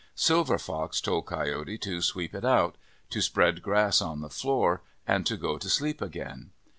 [0.15, 2.75] Silver Fox told Coyote to sweep it out,
[3.11, 6.49] to spread grass on the floor, and to go to sleep again.